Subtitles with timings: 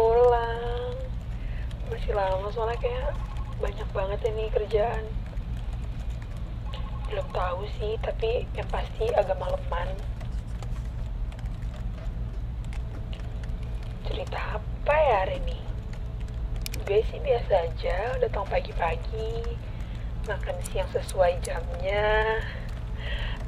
[0.00, 0.96] pulang.
[1.90, 3.12] Masih lama soalnya kayak
[3.58, 5.04] banyak banget ini kerjaan.
[7.10, 9.90] Belum tahu sih tapi yang pasti agak maleman.
[14.06, 15.58] Cerita apa ya hari ini?
[16.86, 19.58] Gue sih biasa aja datang pagi-pagi.
[20.24, 22.40] Makan siang sesuai jamnya.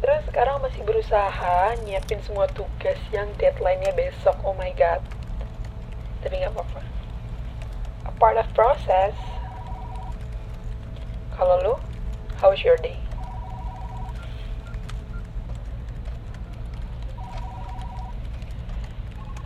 [0.03, 4.35] Terus sekarang masih berusaha nyiapin semua tugas yang deadline-nya besok.
[4.43, 4.99] Oh my god
[6.23, 6.81] tapi nggak apa-apa.
[8.07, 9.15] A part of process.
[11.35, 11.75] Kalau lu
[12.39, 12.95] how was your day?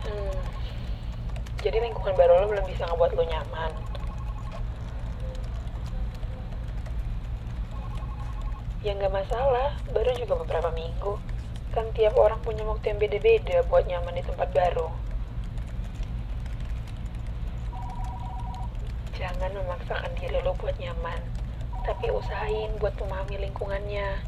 [0.05, 0.37] Hmm,
[1.65, 3.71] jadi lingkungan baru lo belum bisa ngebuat lo nyaman.
[8.85, 11.17] Ya nggak masalah baru juga beberapa minggu.
[11.73, 15.07] Kan tiap orang punya waktu yang beda-beda buat nyaman di tempat baru
[19.47, 21.23] jangan memaksakan diri lo buat nyaman
[21.87, 24.19] tapi usahain buat memahami lingkungannya.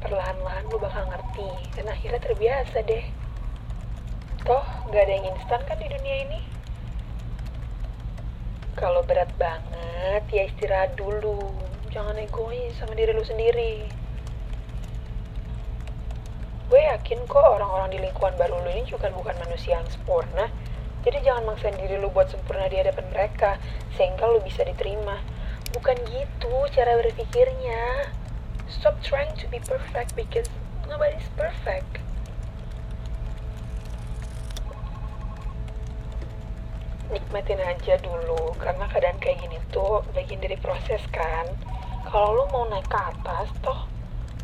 [0.00, 3.04] Perlahan-lahan lo bakal ngerti dan akhirnya terbiasa deh.
[4.48, 6.40] Toh gak ada yang instan kan di dunia ini?
[8.80, 11.52] Kalau berat banget ya istirahat dulu.
[11.92, 13.92] Jangan egois sama diri lu sendiri.
[16.72, 20.48] Gue yakin kok orang-orang di lingkungan baru lu ini juga bukan manusia yang sempurna
[21.00, 23.56] jadi jangan maksain diri lu buat sempurna di hadapan mereka
[23.96, 25.16] sehingga lu bisa diterima.
[25.72, 28.12] Bukan gitu cara berpikirnya.
[28.68, 30.46] Stop trying to be perfect because
[30.84, 32.04] nobody's perfect.
[37.08, 41.48] Nikmatin aja dulu karena keadaan kayak gini tuh bagian dari proses kan?
[42.12, 43.88] Kalau lu mau naik ke atas toh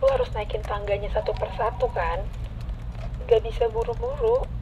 [0.01, 2.25] lu harus naikin tangganya satu persatu kan?
[3.29, 4.56] Gak bisa buru-buru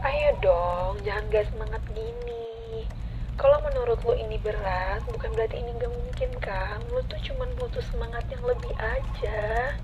[0.00, 2.88] ayo dong jangan gak semangat gini
[3.36, 7.84] kalau menurut lu ini berat bukan berarti ini gak mungkin kan lu tuh cuman butuh
[7.92, 9.76] semangat yang lebih aja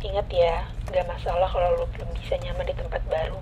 [0.00, 0.64] Ingat ya,
[0.96, 3.36] gak masalah kalau lo belum bisa nyaman di tempat baru.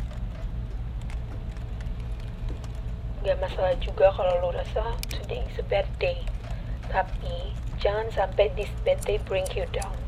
[3.23, 6.19] Gak masalah juga kalau lo rasa today is a bad day.
[6.91, 10.08] Tapi jangan sampai this bad day bring you down.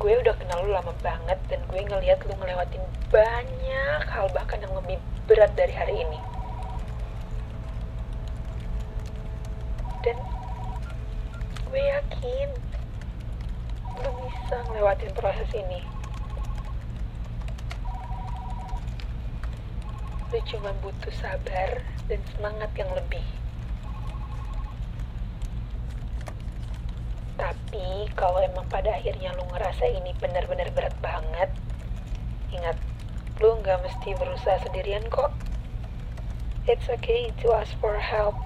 [0.00, 2.80] Gue udah kenal lo lama banget dan gue ngeliat lo ngelewatin
[3.12, 4.96] banyak hal bahkan yang lebih
[5.28, 6.18] berat dari hari ini.
[10.00, 10.16] Dan
[11.68, 12.48] gue yakin
[14.00, 15.84] lo bisa ngelewatin proses ini
[20.30, 23.26] lo cuma butuh sabar dan semangat yang lebih
[27.34, 31.50] tapi kalau emang pada akhirnya lo ngerasa ini benar-benar berat banget
[32.50, 32.76] ingat
[33.40, 35.32] lo nggak mesti berusaha sendirian kok.
[36.68, 38.36] It's okay to ask for help